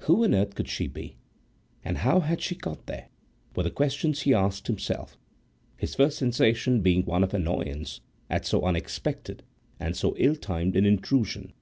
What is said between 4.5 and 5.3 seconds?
himself,